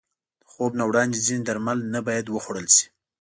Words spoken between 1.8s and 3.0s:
نه باید وخوړل شي.